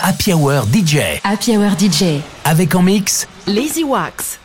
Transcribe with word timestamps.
Happy 0.00 0.32
Hour 0.32 0.64
DJ. 0.72 1.20
Happy 1.22 1.56
Hour 1.56 1.72
DJ. 1.78 2.22
Avec 2.44 2.74
en 2.74 2.82
mix 2.82 3.28
Lazy 3.46 3.84
Wax. 3.84 4.38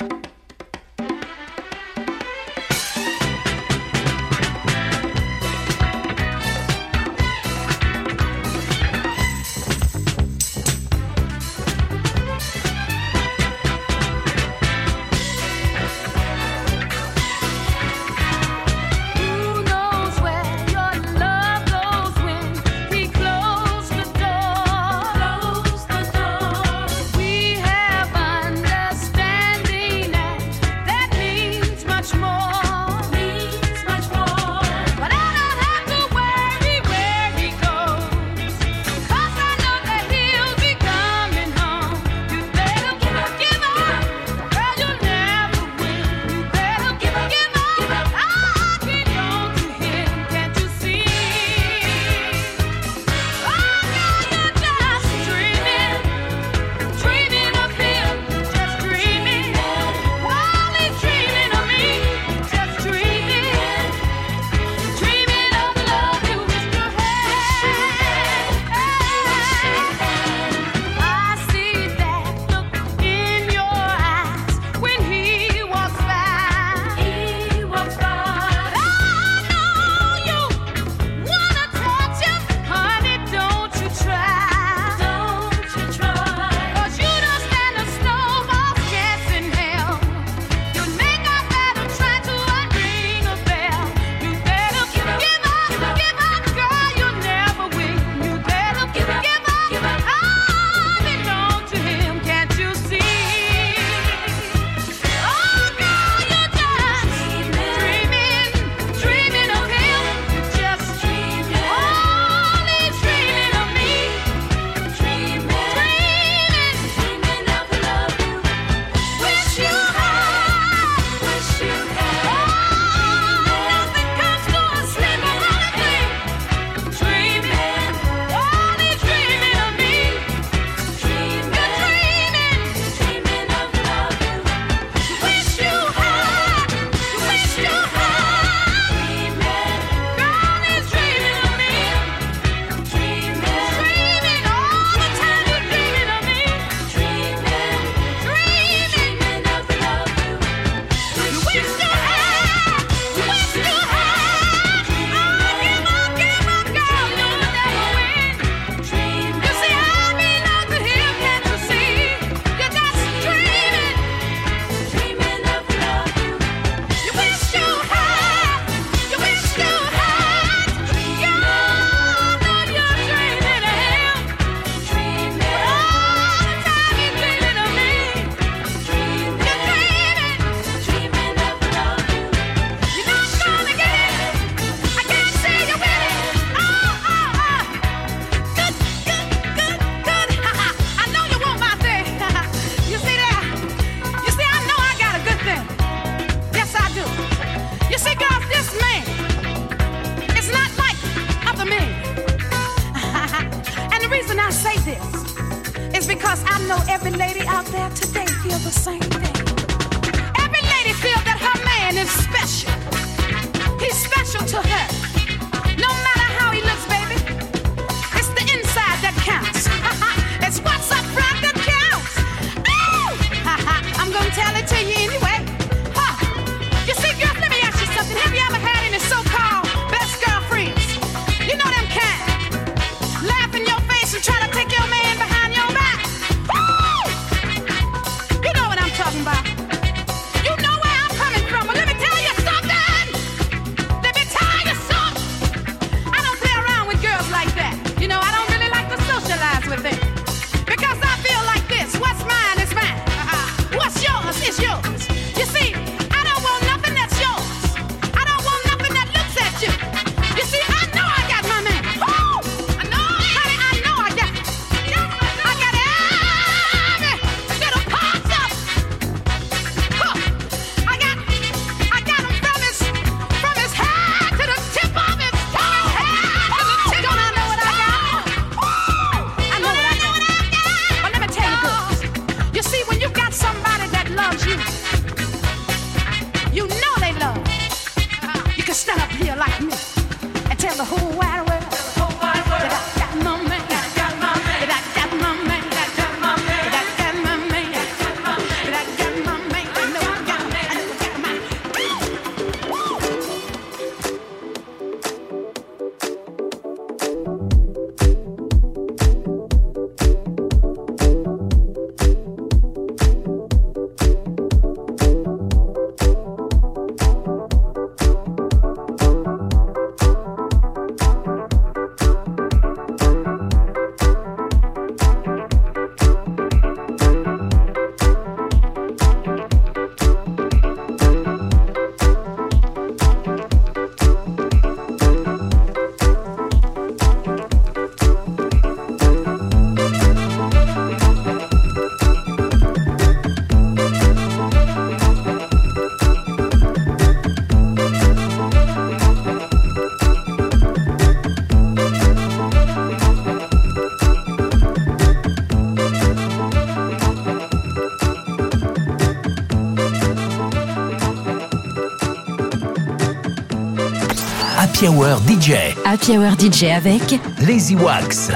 Happy 364.88 364.96
Hour 364.96 365.20
DJ. 365.28 365.76
Happy 365.84 366.18
Hour 366.18 366.38
DJ 366.40 366.64
avec 366.72 367.20
Lazy 367.46 367.76
Wax. 367.76 368.30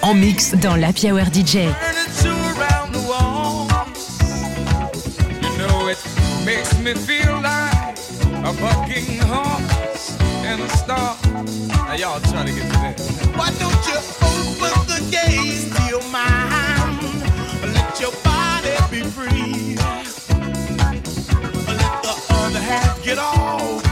En 0.00 0.14
mix 0.14 0.54
dans 0.54 0.74
la 0.76 0.88
Hour 0.88 1.26
DJ. 1.30 1.68
makes 6.46 6.78
me 6.78 6.94
feel 6.94 7.34
like 7.42 7.98
a 8.42 8.52
bucking 8.58 9.18
horse 9.20 10.16
and 10.44 10.62
a 10.62 10.68
star. 10.70 11.16
Now 11.86 11.94
y'all 11.94 12.20
trying 12.20 12.46
to 12.46 12.52
get 12.52 12.64
to 12.72 12.78
that. 12.84 12.98
Why 13.36 13.50
don't 13.60 13.86
you 13.86 13.98
open 14.22 14.86
the 14.88 15.00
gates 15.10 15.76
to 15.76 15.82
your 15.90 16.04
mind? 16.10 17.02
Let 17.74 18.00
your 18.00 18.12
body 18.24 18.74
be 18.90 19.02
free. 19.02 19.76
Let 21.68 22.02
the 22.02 22.14
other 22.30 22.60
half 22.60 23.04
get 23.04 23.18
off. 23.18 23.83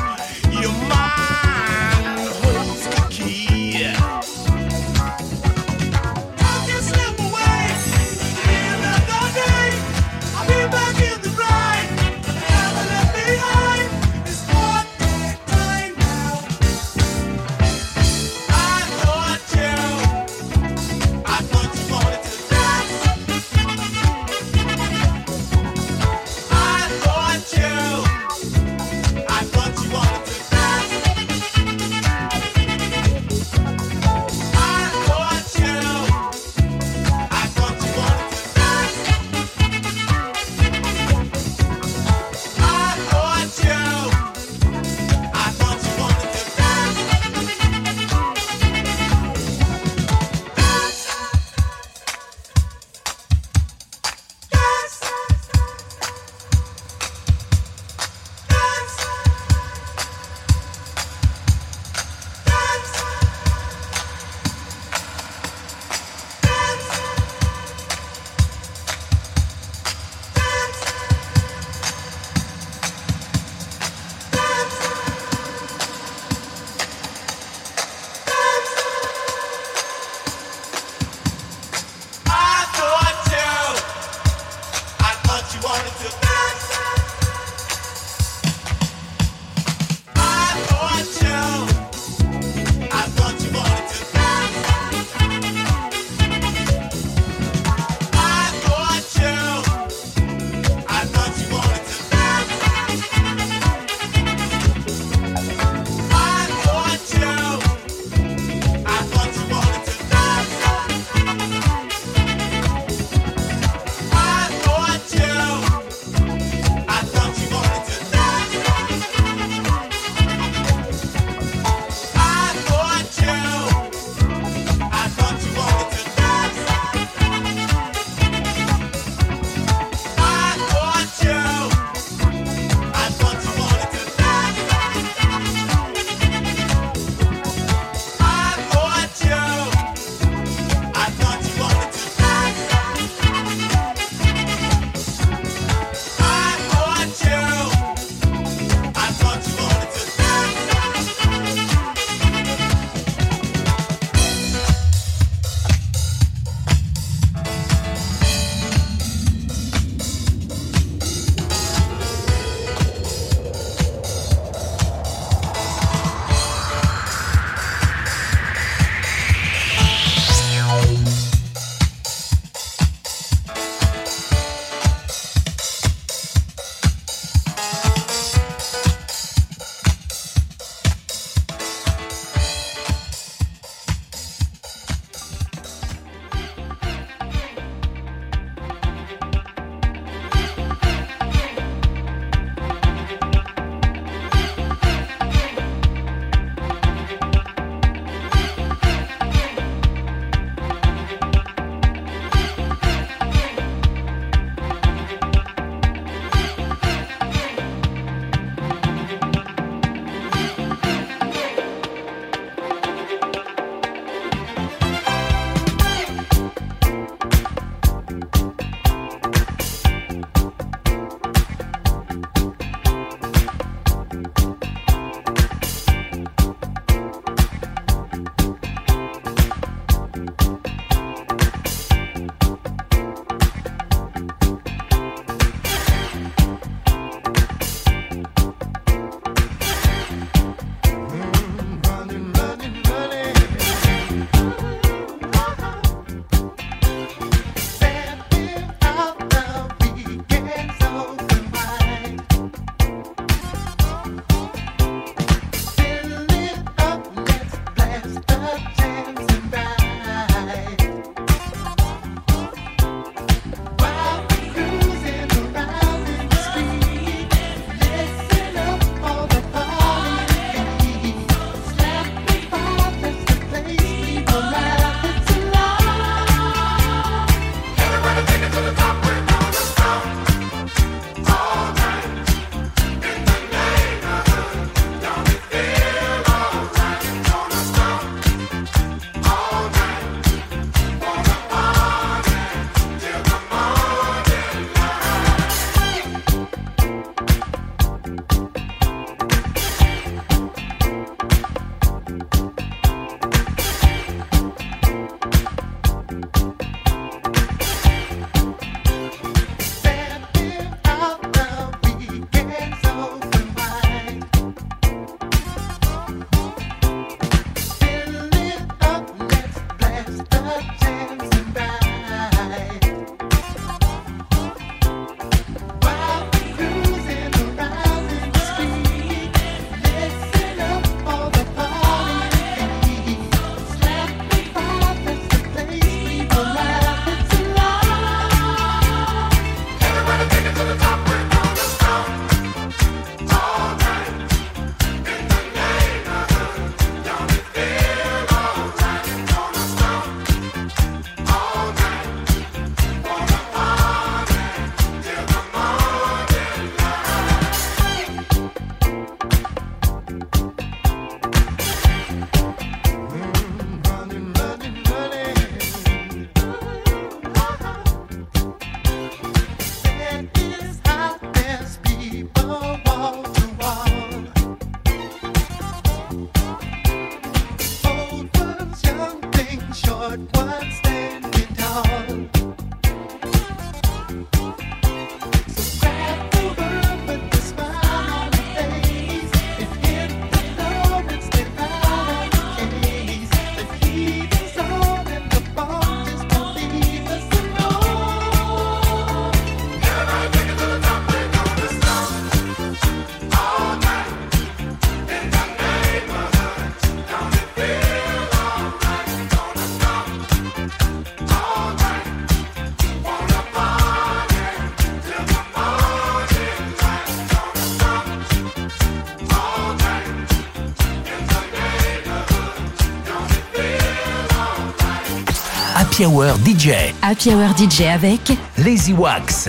Happy 426.02 426.10
Hour 426.12 426.34
DJ. 426.44 426.92
Happy 427.00 427.30
Hour 427.30 427.54
DJ 427.56 427.82
avec 427.82 428.32
Lazy 428.58 428.92
Wax. 428.92 429.48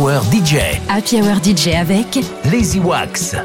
Hour 0.00 0.22
DJ. 0.32 0.80
Happy 0.88 1.20
Hour 1.20 1.36
DJ 1.44 1.74
avec 1.74 2.20
Lazy 2.50 2.80
Wax. 2.80 3.36